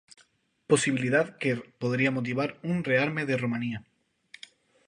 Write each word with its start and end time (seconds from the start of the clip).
Posibilidad 0.65 1.37
que 1.37 1.55
podría 1.77 2.09
motivar 2.09 2.59
un 2.63 2.83
rearme 2.83 3.27
de 3.27 3.37
Rumanía. 3.37 3.83